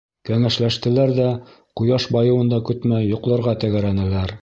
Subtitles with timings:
[0.27, 1.27] Кәңәшләштеләр ҙә,
[1.81, 4.39] ҡояш байыуын да көтмәй йоҡларға тәгәрәнеләр.